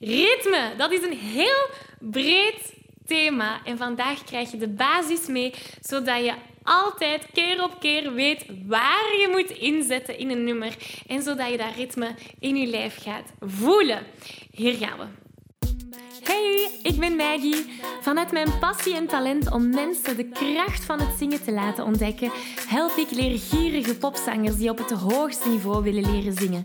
Ritme, 0.00 0.74
dat 0.76 0.92
is 0.92 1.02
een 1.02 1.18
heel 1.18 1.66
breed 1.98 2.74
thema. 3.06 3.64
En 3.64 3.76
vandaag 3.76 4.24
krijg 4.24 4.50
je 4.50 4.56
de 4.56 4.68
basis 4.68 5.26
mee, 5.26 5.54
zodat 5.80 6.24
je 6.24 6.34
altijd 6.62 7.26
keer 7.32 7.62
op 7.62 7.80
keer 7.80 8.12
weet 8.12 8.44
waar 8.66 9.10
je 9.20 9.28
moet 9.30 9.58
inzetten 9.58 10.18
in 10.18 10.30
een 10.30 10.44
nummer. 10.44 10.76
En 11.06 11.22
zodat 11.22 11.50
je 11.50 11.56
dat 11.56 11.74
ritme 11.76 12.14
in 12.38 12.56
je 12.56 12.66
lijf 12.66 13.02
gaat 13.02 13.32
voelen. 13.40 14.06
Hier 14.50 14.74
gaan 14.74 14.98
we. 14.98 15.04
Hey, 16.22 16.70
ik 16.82 16.98
ben 17.00 17.16
Maggie. 17.16 17.80
Vanuit 18.00 18.32
mijn 18.32 18.58
passie 18.58 18.94
en 18.94 19.06
talent 19.06 19.52
om 19.52 19.70
mensen 19.70 20.16
de 20.16 20.28
kracht 20.28 20.84
van 20.84 21.00
het 21.00 21.18
zingen 21.18 21.42
te 21.42 21.52
laten 21.52 21.84
ontdekken, 21.84 22.30
help 22.68 22.96
ik 22.96 23.10
leergierige 23.10 23.96
popzangers 23.96 24.56
die 24.56 24.70
op 24.70 24.78
het 24.78 24.90
hoogste 24.90 25.48
niveau 25.48 25.82
willen 25.82 26.12
leren 26.12 26.32
zingen. 26.32 26.64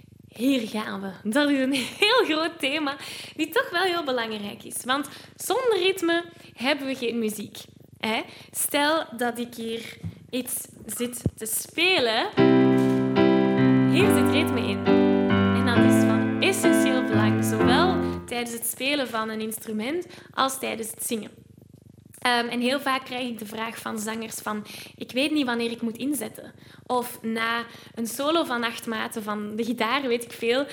Hier 0.35 0.67
gaan 0.67 1.01
we. 1.01 1.29
Dat 1.29 1.49
is 1.49 1.59
een 1.59 1.73
heel 1.73 2.25
groot 2.25 2.59
thema, 2.59 2.95
die 3.35 3.49
toch 3.49 3.69
wel 3.69 3.81
heel 3.81 4.03
belangrijk 4.03 4.63
is. 4.63 4.83
Want 4.83 5.09
zonder 5.35 5.77
ritme 5.77 6.23
hebben 6.53 6.87
we 6.87 6.95
geen 6.95 7.19
muziek. 7.19 7.57
Stel 8.51 9.05
dat 9.17 9.39
ik 9.39 9.55
hier 9.55 9.97
iets 10.29 10.53
zit 10.85 11.21
te 11.35 11.45
spelen. 11.45 12.27
Hier 13.91 14.13
zit 14.15 14.31
ritme 14.31 14.67
in. 14.67 14.85
En 14.85 15.65
dat 15.65 15.77
is 15.77 16.03
van 16.03 16.41
essentieel 16.41 17.03
belang, 17.03 17.43
zowel 17.43 17.97
tijdens 18.25 18.51
het 18.51 18.67
spelen 18.67 19.07
van 19.07 19.29
een 19.29 19.41
instrument 19.41 20.05
als 20.33 20.59
tijdens 20.59 20.91
het 20.91 21.05
zingen. 21.05 21.31
Ehm, 22.21 22.47
en 22.47 22.61
heel 22.61 22.79
vaak 22.79 23.05
krijg 23.05 23.27
ik 23.27 23.39
de 23.39 23.45
vraag 23.45 23.77
van 23.77 23.99
zangers 23.99 24.35
van 24.35 24.65
ik 24.95 25.11
weet 25.11 25.31
niet 25.31 25.45
wanneer 25.45 25.71
ik 25.71 25.81
moet 25.81 25.97
inzetten. 25.97 26.53
Of 26.85 27.21
na 27.21 27.65
een 27.95 28.07
solo 28.07 28.43
van 28.43 28.63
acht 28.63 28.85
maten 28.85 29.23
van 29.23 29.55
de 29.55 29.63
gitaar, 29.63 30.01
weet 30.01 30.23
ik 30.23 30.31
veel, 30.31 30.65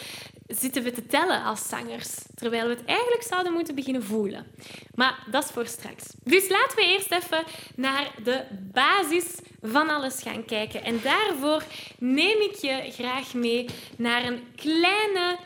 zitten 0.46 0.82
we 0.82 0.92
te 0.92 1.06
tellen 1.06 1.42
als 1.42 1.68
zangers. 1.68 2.08
Terwijl 2.34 2.66
we 2.66 2.74
het 2.74 2.84
eigenlijk 2.84 3.22
zouden 3.22 3.52
moeten 3.52 3.74
beginnen 3.74 4.02
voelen. 4.04 4.46
Maar 4.94 5.24
dat 5.30 5.44
is 5.44 5.50
voor 5.50 5.66
straks. 5.66 6.04
Dus 6.24 6.48
laten 6.48 6.76
we 6.76 6.94
eerst 6.94 7.12
even 7.12 7.44
naar 7.76 8.10
de 8.24 8.44
basis 8.72 9.34
van 9.62 9.90
alles 9.90 10.22
gaan 10.22 10.44
kijken. 10.44 10.84
En 10.84 11.00
daarvoor 11.02 11.62
neem 11.98 12.40
ik 12.40 12.54
je 12.54 12.90
graag 12.90 13.34
mee 13.34 13.66
naar 13.96 14.24
een 14.24 14.42
kleine 14.56 15.38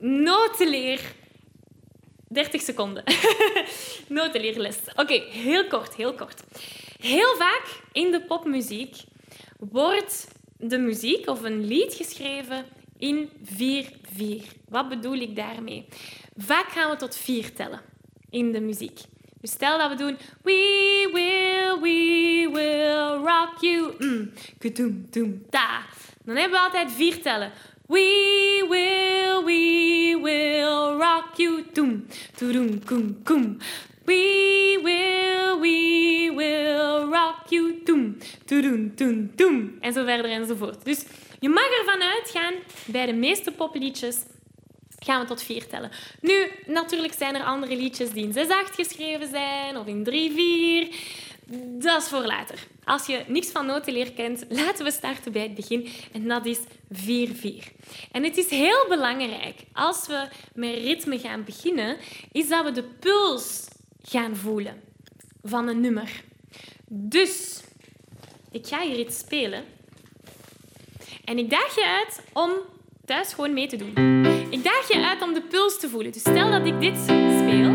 notenleer 0.00 1.00
30 2.28 2.60
seconden. 2.60 3.04
Notenleerles. 4.08 4.78
Oké, 4.96 5.22
heel 5.30 5.66
kort, 5.66 5.94
heel 5.94 6.14
kort. 6.14 6.42
Heel 7.00 7.36
vaak 7.36 7.80
in 7.92 8.10
de 8.10 8.22
popmuziek 8.22 8.96
wordt 9.58 10.28
de 10.56 10.78
muziek 10.78 11.28
of 11.28 11.42
een 11.42 11.66
lied 11.66 11.94
geschreven 11.94 12.64
in 12.98 13.30
4-4. 13.44 14.58
Wat 14.68 14.88
bedoel 14.88 15.16
ik 15.16 15.36
daarmee? 15.36 15.86
Vaak 16.36 16.68
gaan 16.68 16.90
we 16.90 16.96
tot 16.96 17.16
4 17.16 17.52
tellen 17.52 17.80
in 18.30 18.52
de 18.52 18.60
muziek. 18.60 19.00
Dus 19.40 19.50
stel 19.50 19.78
dat 19.78 19.90
we 19.90 19.96
doen 19.96 20.18
We 20.42 21.10
will, 21.12 21.80
we 21.80 22.48
will 22.52 23.28
rock 23.28 23.60
you. 23.60 23.94
Mm. 23.98 24.32
Dan 26.24 26.36
hebben 26.36 26.58
we 26.58 26.64
altijd 26.64 26.92
vier 26.92 27.22
tellen. 27.22 27.52
We 27.86 28.66
will, 28.68 29.44
we 29.44 29.77
you. 31.38 31.64
Doem, 31.72 32.06
toedoem, 32.36 32.84
koem, 32.84 33.22
koem. 33.24 33.56
We 34.04 34.80
will, 34.82 35.60
we 35.60 36.32
will 36.36 37.10
rock 37.10 37.48
you. 37.48 37.80
Doem, 37.84 38.18
toedoem, 38.44 38.96
toem, 38.96 39.36
toem. 39.36 39.76
En 39.80 39.92
zo 39.92 40.04
verder 40.04 40.30
enzovoort. 40.30 40.84
Dus 40.84 41.04
je 41.40 41.48
mag 41.48 41.68
ervan 41.80 42.02
uitgaan, 42.02 42.54
bij 42.86 43.06
de 43.06 43.12
meeste 43.12 43.50
popliedjes 43.50 44.16
gaan 44.98 45.20
we 45.20 45.26
tot 45.26 45.42
vier 45.42 45.66
tellen. 45.66 45.90
Nu, 46.20 46.50
natuurlijk 46.66 47.12
zijn 47.12 47.34
er 47.34 47.42
andere 47.42 47.76
liedjes 47.76 48.10
die 48.10 48.24
in 48.24 48.34
6-8 48.34 48.38
geschreven 48.74 49.28
zijn 49.28 49.76
of 49.76 49.86
in 49.86 50.04
3-4. 50.90 50.94
Dat 51.56 52.02
is 52.02 52.08
voor 52.08 52.24
later. 52.24 52.66
Als 52.84 53.06
je 53.06 53.24
niks 53.26 53.50
van 53.50 53.66
notenleer 53.66 54.12
kent, 54.12 54.44
laten 54.48 54.84
we 54.84 54.90
starten 54.90 55.32
bij 55.32 55.42
het 55.42 55.54
begin. 55.54 55.88
En 56.12 56.28
dat 56.28 56.46
is 56.46 56.58
4-4. 56.58 56.60
En 58.12 58.24
het 58.24 58.36
is 58.36 58.50
heel 58.50 58.84
belangrijk, 58.88 59.56
als 59.72 60.06
we 60.06 60.28
met 60.54 60.74
ritme 60.74 61.18
gaan 61.18 61.44
beginnen, 61.44 61.96
is 62.32 62.48
dat 62.48 62.64
we 62.64 62.72
de 62.72 62.84
puls 62.84 63.68
gaan 64.02 64.36
voelen 64.36 64.80
van 65.42 65.68
een 65.68 65.80
nummer. 65.80 66.22
Dus, 66.88 67.62
ik 68.50 68.66
ga 68.66 68.80
hier 68.80 68.98
iets 68.98 69.18
spelen. 69.18 69.64
En 71.24 71.38
ik 71.38 71.50
daag 71.50 71.74
je 71.74 71.86
uit 71.86 72.22
om 72.32 72.50
thuis 73.04 73.32
gewoon 73.32 73.52
mee 73.52 73.66
te 73.66 73.76
doen. 73.76 74.24
Ik 74.50 74.64
daag 74.64 74.88
je 74.88 75.04
uit 75.04 75.22
om 75.22 75.34
de 75.34 75.42
puls 75.42 75.78
te 75.78 75.88
voelen. 75.88 76.12
Dus 76.12 76.20
stel 76.20 76.50
dat 76.50 76.66
ik 76.66 76.80
dit 76.80 76.96
speel. 76.96 77.67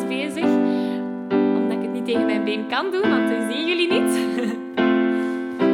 Bezig. 0.00 0.44
Omdat 1.56 1.76
ik 1.76 1.82
het 1.82 1.92
niet 1.92 2.04
tegen 2.04 2.26
mijn 2.26 2.44
been 2.44 2.66
kan 2.68 2.90
doen, 2.90 3.10
want 3.10 3.28
dat 3.28 3.52
zien 3.52 3.66
jullie 3.66 3.92
niet. 3.92 4.18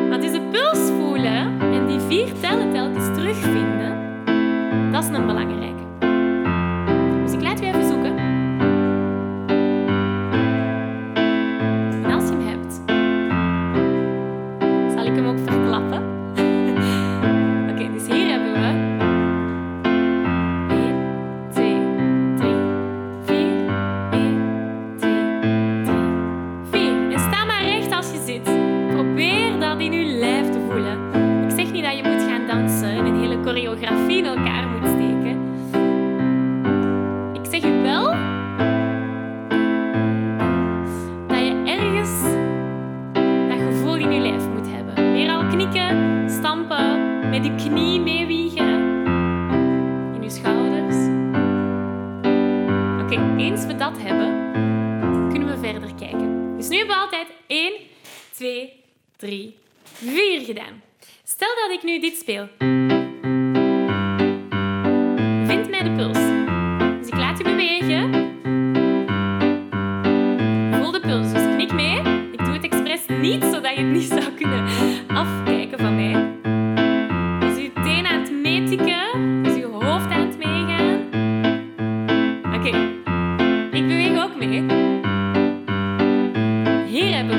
Maar 0.08 0.20
dus 0.20 0.32
de 0.32 0.40
puls 0.50 0.90
voelen 0.98 1.60
en 1.60 1.86
die 1.86 2.00
vier 2.00 2.32
tellen 2.40 2.72
telkens 2.72 3.06
terugvinden, 3.14 3.96
dat 4.92 5.02
is 5.02 5.08
een 5.08 5.26
drie, 59.28 59.54
vier 59.92 60.40
gedaan. 60.40 60.82
Stel 61.24 61.54
dat 61.54 61.76
ik 61.76 61.82
nu 61.82 62.00
dit 62.00 62.16
speel. 62.16 62.48
Vind 65.46 65.70
mij 65.70 65.82
de 65.82 65.92
puls. 65.96 66.18
Dus 66.98 67.08
ik 67.08 67.16
laat 67.16 67.38
je 67.38 67.44
bewegen. 67.44 68.12
Voel 70.72 70.90
de 70.90 71.00
puls, 71.00 71.32
dus 71.32 71.54
knik 71.54 71.72
mee. 71.72 71.98
Ik 72.32 72.44
doe 72.44 72.54
het 72.54 72.64
expres 72.64 73.00
niet, 73.20 73.42
zodat 73.42 73.74
je 73.74 73.80
het 73.80 73.92
niet 73.92 74.08
zou 74.08 74.32
kunnen 74.32 74.64
afkijken 75.08 75.78
van 75.78 75.94
mij. 75.94 76.12
Dus 77.40 77.62
je 77.62 77.70
teen 77.82 78.06
aan 78.06 78.20
het 78.20 78.30
metiken, 78.32 79.42
Dus 79.42 79.56
je 79.56 79.66
hoofd 79.66 80.10
aan 80.10 80.26
het 80.26 80.38
meegaan. 80.38 80.96
Oké. 82.54 82.76
Ik 83.76 83.86
beweeg 83.86 84.22
ook 84.24 84.36
mee. 84.36 84.86
Hier 86.86 87.14
hebben 87.14 87.36
we 87.36 87.37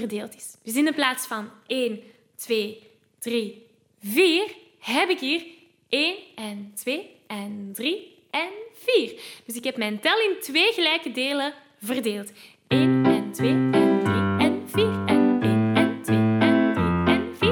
onderverdeeld 0.00 0.36
is. 0.36 0.56
Dus 0.62 0.74
in 0.74 0.84
de 0.84 0.92
plaats 0.92 1.26
van 1.26 1.50
1, 1.66 2.00
2, 2.36 2.82
3, 3.18 3.66
4 4.02 4.54
heb 4.78 5.08
ik 5.08 5.20
hier 5.20 5.42
1 5.88 6.16
en 6.34 6.72
2 6.74 7.10
en 7.26 7.70
3 7.72 8.16
en 8.30 8.50
4. 8.74 9.20
Dus 9.44 9.56
ik 9.56 9.64
heb 9.64 9.76
mijn 9.76 10.00
tel 10.00 10.18
in 10.18 10.36
twee 10.40 10.72
gelijke 10.72 11.12
delen 11.12 11.54
verdeeld. 11.82 12.32
1 12.68 13.04
en 13.06 13.32
2 13.32 13.48
en 13.50 14.00
3 14.02 14.14
en 14.38 14.62
4 14.66 15.04
en 15.06 15.42
1 15.42 15.74
en 15.76 16.02
2 16.02 16.16
en 16.16 16.64
3 16.64 16.92
en 17.06 17.36
4 17.38 17.50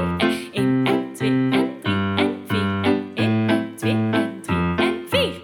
en 0.53 0.53
1 0.53 0.87
en 0.87 1.15
2 1.15 1.29
en 1.29 1.81
3 1.81 1.91
en 2.17 2.44
4 2.49 2.83
en 2.85 3.12
1 3.15 3.49
en 3.49 3.77
2 3.77 3.91
en 3.91 4.43
3 4.43 4.56
en 4.77 5.09
4. 5.09 5.43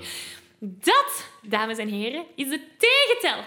Dat, 0.60 1.26
dames 1.42 1.78
en 1.78 1.88
heren, 1.88 2.24
is 2.34 2.48
de 2.48 2.60
tegentel. 2.78 3.44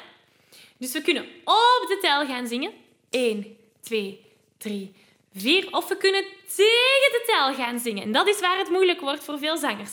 Dus 0.78 0.92
we 0.92 1.02
kunnen 1.02 1.24
op 1.44 1.86
de 1.88 1.98
tel 2.02 2.26
gaan 2.26 2.48
zingen. 2.48 2.72
1, 3.10 3.58
2, 3.82 4.26
3, 4.58 4.94
4. 5.36 5.68
Of 5.72 5.88
we 5.88 5.98
kunnen 5.98 6.24
tegen 6.56 7.12
de 7.12 7.24
tel 7.26 7.54
gaan 7.54 7.80
zingen. 7.80 8.04
En 8.04 8.12
dat 8.12 8.28
is 8.28 8.40
waar 8.40 8.58
het 8.58 8.70
moeilijk 8.70 9.02
wordt 9.02 9.24
voor 9.24 9.38
veel 9.38 9.58
zangers. 9.58 9.92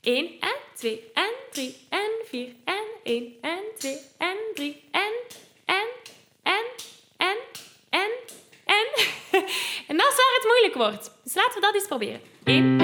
1 0.00 0.40
en 0.40 0.54
2 0.74 1.10
en 1.14 1.30
3 1.52 1.76
en 1.88 2.10
4 2.24 2.48
en 2.64 2.84
1 3.02 3.36
en 3.40 3.58
2 3.78 3.98
en 4.18 4.36
3 4.54 4.82
en 4.90 5.12
en 5.64 5.86
en 6.42 6.64
en 7.16 7.36
en 7.90 8.10
en. 8.64 8.86
En 9.88 9.96
dat 9.96 10.06
is 10.08 10.16
waar 10.16 10.34
het 10.34 10.44
moeilijk 10.46 10.74
wordt. 10.74 11.10
Dus 11.24 11.34
laten 11.34 11.54
we 11.54 11.60
dat 11.60 11.74
eens 11.74 11.86
proberen. 11.86 12.20
1 12.44 12.83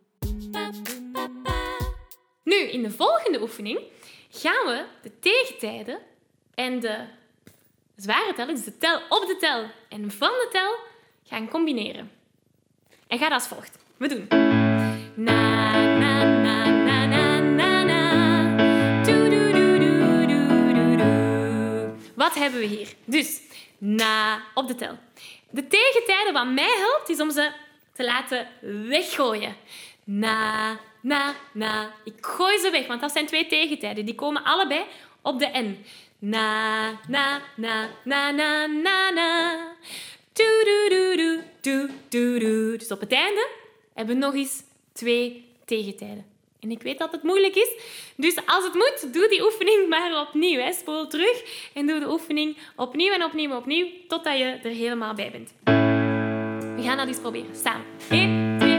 Nu, 2.51 2.57
in 2.57 2.83
de 2.83 2.91
volgende 2.91 3.41
oefening 3.41 3.79
gaan 4.29 4.65
we 4.65 4.85
de 5.01 5.19
tegentijden 5.19 5.99
en 6.55 6.79
de 6.79 7.05
zware 7.95 8.33
tel, 8.33 8.45
dus 8.45 8.63
de 8.63 8.77
tel 8.77 9.01
op 9.09 9.25
de 9.27 9.37
tel 9.39 9.69
en 9.89 10.11
van 10.11 10.29
de 10.29 10.47
tel, 10.51 10.75
gaan 11.23 11.49
combineren. 11.49 12.11
En 13.07 13.17
gaat 13.17 13.31
als 13.31 13.47
volgt. 13.47 13.77
We 13.97 14.07
doen. 14.07 14.25
Na, 15.15 15.71
na, 15.97 16.23
na, 16.23 16.69
na, 16.69 17.39
na, 17.39 17.83
na. 17.83 17.99
Wat 22.15 22.33
hebben 22.35 22.59
we 22.59 22.65
hier? 22.65 22.93
Dus, 23.05 23.41
na 23.77 24.43
op 24.53 24.67
de 24.67 24.75
tel. 24.75 24.97
De 25.49 25.67
tegentijden 25.67 26.33
wat 26.33 26.47
mij 26.47 26.75
helpt, 26.77 27.09
is 27.09 27.19
om 27.19 27.31
ze 27.31 27.51
te 27.93 28.03
laten 28.03 28.47
weggooien. 28.87 29.55
Na, 30.03 30.79
na, 31.01 31.33
na. 31.51 31.91
Ik 32.03 32.13
gooi 32.21 32.57
ze 32.57 32.69
weg, 32.71 32.87
want 32.87 33.01
dat 33.01 33.11
zijn 33.11 33.25
twee 33.25 33.47
tegentijden. 33.47 34.05
Die 34.05 34.15
komen 34.15 34.43
allebei 34.43 34.83
op 35.21 35.39
de 35.39 35.49
N. 35.57 35.85
Na, 36.19 36.89
na, 37.07 37.41
na, 37.55 37.89
na, 38.03 38.31
na, 38.31 38.65
na, 38.65 39.09
na. 39.09 39.57
Toedoedoedoe, 40.33 41.43
doe, 41.61 41.89
doe, 42.09 42.39
doe. 42.39 42.77
Dus 42.77 42.91
op 42.91 42.99
het 42.99 43.11
einde 43.11 43.47
hebben 43.93 44.15
we 44.15 44.25
nog 44.25 44.33
eens 44.33 44.63
twee 44.93 45.45
tegentijden. 45.65 46.25
En 46.59 46.71
ik 46.71 46.81
weet 46.81 46.97
dat 46.97 47.11
het 47.11 47.23
moeilijk 47.23 47.55
is. 47.55 47.69
Dus 48.15 48.35
als 48.45 48.63
het 48.63 48.73
moet, 48.73 49.13
doe 49.13 49.27
die 49.29 49.43
oefening 49.43 49.89
maar 49.89 50.21
opnieuw. 50.21 50.59
Hè. 50.59 50.71
Spoel 50.71 51.07
terug 51.07 51.69
en 51.73 51.87
doe 51.87 51.99
de 51.99 52.11
oefening 52.11 52.57
opnieuw 52.75 53.13
en 53.13 53.23
opnieuw 53.23 53.49
en 53.49 53.57
opnieuw, 53.57 53.87
totdat 54.07 54.37
je 54.37 54.43
er 54.43 54.71
helemaal 54.71 55.13
bij 55.13 55.31
bent. 55.31 55.53
We 56.75 56.81
gaan 56.87 56.97
dat 56.97 57.07
eens 57.07 57.19
proberen. 57.19 57.55
Samen. 57.55 57.85
1, 58.09 58.57
2, 58.59 58.70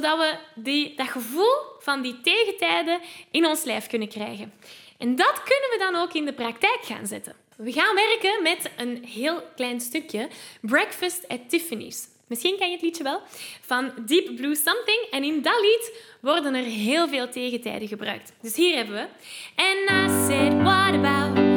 zodat 0.00 0.18
we 0.18 0.38
die, 0.54 0.94
dat 0.96 1.08
gevoel 1.08 1.56
van 1.78 2.02
die 2.02 2.20
tegentijden 2.20 3.00
in 3.30 3.46
ons 3.46 3.64
lijf 3.64 3.86
kunnen 3.86 4.08
krijgen. 4.08 4.52
En 4.98 5.16
dat 5.16 5.42
kunnen 5.42 5.70
we 5.70 5.76
dan 5.78 5.94
ook 5.94 6.12
in 6.12 6.24
de 6.24 6.32
praktijk 6.32 6.80
gaan 6.82 7.06
zetten. 7.06 7.34
We 7.56 7.72
gaan 7.72 7.94
werken 7.94 8.42
met 8.42 8.70
een 8.76 9.04
heel 9.04 9.42
klein 9.56 9.80
stukje 9.80 10.28
Breakfast 10.60 11.28
at 11.28 11.40
Tiffany's. 11.48 12.08
Misschien 12.26 12.56
ken 12.58 12.66
je 12.66 12.72
het 12.72 12.82
liedje 12.82 13.02
wel, 13.02 13.20
van 13.60 13.92
Deep 14.06 14.36
Blue 14.36 14.54
Something. 14.54 15.06
En 15.10 15.24
in 15.24 15.42
dat 15.42 15.60
lied 15.60 15.92
worden 16.20 16.54
er 16.54 16.64
heel 16.64 17.08
veel 17.08 17.28
tegentijden 17.28 17.88
gebruikt. 17.88 18.32
Dus 18.40 18.56
hier 18.56 18.76
hebben 18.76 18.94
we... 18.94 19.06
And 19.56 19.90
I 19.90 20.26
said, 20.26 20.52
what 20.62 20.94
about 20.94 21.47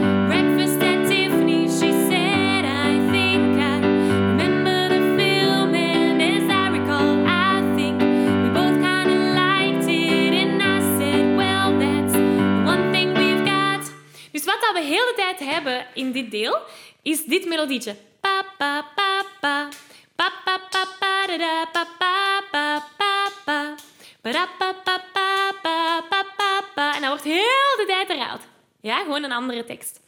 hebben 15.51 15.86
in 15.93 16.12
dit 16.12 16.31
deel, 16.31 16.58
is 17.01 17.24
dit 17.24 17.46
melodietje. 17.46 17.96
Pa, 18.20 18.46
pa, 18.58 18.86
pa, 18.96 19.24
pa. 19.39 19.70
Pa, 20.15 20.31
pa, 20.46 20.60
pa, 20.70 20.86
pa, 21.00 21.38
da, 21.38 21.65
pa, 21.72 21.86
pa, 21.98 22.41
pa, 22.51 22.84
pa, 22.98 23.29
pa. 23.46 23.75
Pa, 24.22 24.48
pa, 24.58 24.74
pa, 24.84 25.03
pa, 25.13 25.53
pa, 25.62 26.03
pa, 26.10 26.24
pa, 26.38 26.62
pa. 26.75 26.96
En 26.96 27.01
dat 27.01 27.10
wordt 27.10 27.24
heel 27.24 27.75
de 27.77 27.84
tijd 27.88 28.08
herhaald. 28.08 28.41
Ja, 28.81 28.98
gewoon 28.98 29.24
een 29.24 29.31
andere 29.31 29.65
tekst. 29.65 30.00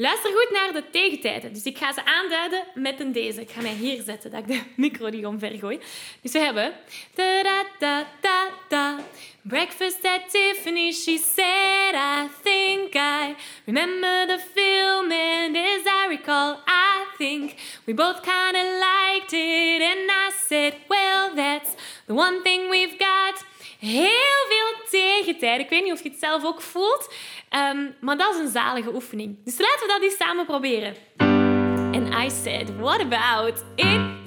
Luister 0.00 0.30
goed 0.30 0.50
naar 0.50 0.72
de 0.72 0.90
tegentijden. 0.90 1.52
Dus 1.52 1.62
ik 1.62 1.78
ga 1.78 1.92
ze 1.92 2.04
aanduiden 2.04 2.64
met 2.74 3.00
een 3.00 3.12
deze. 3.12 3.40
Ik 3.40 3.50
ga 3.50 3.60
mij 3.60 3.72
hier 3.72 4.02
zetten, 4.02 4.30
dat 4.30 4.40
ik 4.40 4.46
de 4.46 4.60
micro 4.82 5.08
niet 5.08 5.26
omvergooi. 5.26 5.80
Dus 6.22 6.32
we 6.32 6.38
hebben... 6.38 6.72
Breakfast 9.42 10.04
at 10.04 10.30
Tiffany, 10.30 10.92
she 10.92 11.16
said, 11.16 11.94
I 11.94 12.28
think 12.42 12.94
I 12.94 13.34
remember 13.64 14.26
the 14.26 14.38
film 14.54 15.10
and 15.10 15.56
as 15.56 15.86
I 15.86 16.06
recall, 16.08 16.58
I 16.66 17.06
think 17.16 17.54
we 17.86 17.94
both 17.94 18.20
kind 18.20 18.56
of 18.56 18.66
liked 18.78 19.32
it. 19.32 19.82
And 19.82 20.10
I 20.10 20.30
said, 20.48 20.74
well, 20.88 21.34
that's 21.34 21.76
the 22.06 22.14
one 22.14 22.42
thing 22.42 22.68
we've 22.68 22.98
got. 22.98 23.44
Ik 25.28 25.68
weet 25.68 25.84
niet 25.84 25.92
of 25.92 26.02
je 26.02 26.08
het 26.08 26.18
zelf 26.18 26.44
ook 26.44 26.60
voelt, 26.60 27.14
um, 27.56 27.94
maar 28.00 28.16
dat 28.16 28.34
is 28.34 28.40
een 28.40 28.48
zalige 28.48 28.94
oefening. 28.94 29.36
Dus 29.44 29.58
laten 29.58 29.86
we 29.86 29.92
dat 29.92 30.02
eens 30.02 30.16
samen 30.16 30.46
proberen. 30.46 30.94
And 31.92 32.14
I 32.14 32.30
said, 32.30 32.78
what 32.78 33.00
about 33.00 33.64
it? 33.76 34.17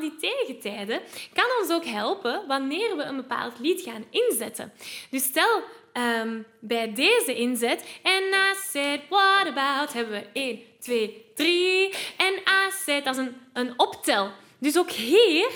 Van 0.00 0.08
die 0.08 0.30
tegentijden 0.30 1.00
kan 1.32 1.44
ons 1.60 1.70
ook 1.70 1.84
helpen 1.84 2.46
wanneer 2.46 2.96
we 2.96 3.02
een 3.02 3.16
bepaald 3.16 3.58
lied 3.58 3.80
gaan 3.80 4.04
inzetten. 4.10 4.72
Dus 5.10 5.22
stel 5.22 5.62
um, 5.92 6.46
bij 6.60 6.92
deze 6.92 7.34
inzet 7.34 7.84
en 8.02 8.22
I 8.22 8.54
said 8.70 9.00
what 9.08 9.46
about 9.46 9.92
hebben 9.92 10.12
we 10.12 10.26
1, 10.32 10.60
2, 10.80 11.24
3 11.34 11.94
en 12.16 12.34
I 12.34 12.70
said 12.84 13.04
dat 13.04 13.16
is 13.16 13.20
een, 13.20 13.36
een 13.52 13.72
optel. 13.76 14.30
Dus 14.58 14.78
ook 14.78 14.90
hier 14.90 15.50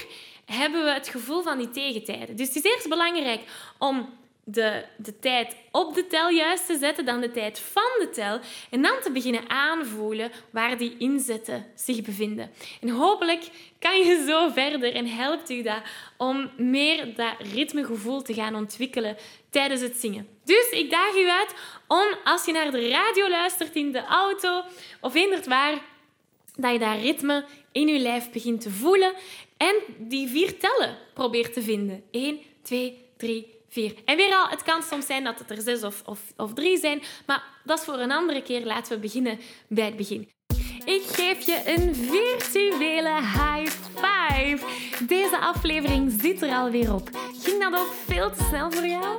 hebben 0.45 0.85
we 0.85 0.91
het 0.91 1.09
gevoel 1.09 1.43
van 1.43 1.59
die 1.59 1.71
tegentijden. 1.71 2.37
Dus 2.37 2.47
het 2.47 2.57
is 2.57 2.63
eerst 2.63 2.89
belangrijk 2.89 3.41
om 3.79 4.19
de, 4.45 4.85
de 4.97 5.19
tijd 5.19 5.57
op 5.71 5.95
de 5.95 6.07
tel 6.07 6.29
juist 6.29 6.67
te 6.67 6.79
zetten, 6.79 7.05
dan 7.05 7.21
de 7.21 7.31
tijd 7.31 7.59
van 7.59 7.91
de 7.99 8.11
tel. 8.11 8.41
En 8.71 8.83
dan 8.83 8.95
te 9.03 9.11
beginnen 9.11 9.51
aanvoelen 9.51 10.31
waar 10.51 10.79
die 10.79 10.97
inzetten 10.99 11.67
zich 11.75 12.03
bevinden. 12.03 12.51
En 12.81 12.89
hopelijk 12.89 13.49
kan 13.79 13.99
je 13.99 14.25
zo 14.27 14.49
verder 14.49 14.95
en 14.95 15.07
helpt 15.07 15.51
u 15.51 15.63
dat 15.63 15.83
om 16.17 16.51
meer 16.57 17.15
dat 17.15 17.35
ritmegevoel 17.53 18.23
te 18.23 18.35
gaan 18.35 18.55
ontwikkelen 18.55 19.17
tijdens 19.51 19.81
het 19.81 19.97
zingen. 19.97 20.29
Dus 20.45 20.71
ik 20.71 20.91
daag 20.91 21.15
u 21.15 21.29
uit 21.29 21.55
om, 21.87 22.07
als 22.25 22.45
je 22.45 22.53
naar 22.53 22.71
de 22.71 22.89
radio 22.89 23.29
luistert 23.29 23.75
in 23.75 23.93
de 23.93 24.05
auto 24.05 24.63
of 25.01 25.15
het 25.15 25.47
waar, 25.47 25.83
dat 26.57 26.73
je 26.73 26.79
dat 26.79 27.01
ritme 27.01 27.45
in 27.73 27.89
je 27.89 27.99
lijf 27.99 28.31
begint 28.31 28.61
te 28.61 28.71
voelen 28.71 29.13
en 29.57 29.75
die 29.99 30.29
vier 30.29 30.59
tellen 30.59 30.97
probeert 31.15 31.53
te 31.53 31.63
vinden. 31.63 32.03
1, 32.11 32.39
2, 32.63 33.05
3, 33.17 33.60
vier. 33.71 33.95
En 34.05 34.17
weer 34.17 34.35
al, 34.35 34.49
het 34.49 34.63
kan 34.63 34.83
soms 34.83 35.07
zijn 35.07 35.25
dat 35.25 35.39
het 35.39 35.51
er 35.51 35.61
zes 35.61 35.83
of, 35.83 36.03
of, 36.05 36.21
of 36.37 36.55
drie 36.55 36.79
zijn, 36.79 37.03
maar 37.27 37.45
dat 37.65 37.79
is 37.79 37.85
voor 37.85 37.99
een 37.99 38.13
andere 38.13 38.43
keer. 38.43 38.65
Laten 38.65 38.93
we 38.93 38.99
beginnen 38.99 39.39
bij 39.69 39.85
het 39.85 39.97
begin. 39.97 40.31
Ik 40.85 41.03
geef 41.03 41.47
je 41.47 41.63
een 41.65 41.95
virtuele 41.95 43.15
high 43.15 43.73
five. 43.95 44.67
Deze 45.07 45.39
aflevering 45.39 46.21
zit 46.21 46.43
er 46.43 46.55
alweer 46.55 46.95
op. 46.95 47.09
Ging 47.43 47.63
dat 47.63 47.81
ook 47.81 47.93
veel 48.07 48.31
te 48.31 48.45
snel 48.49 48.71
voor 48.73 48.87
jou? 48.87 49.19